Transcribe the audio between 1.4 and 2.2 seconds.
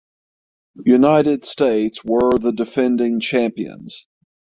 States